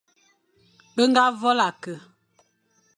[0.93, 1.93] Be ñga vôl-e-ke,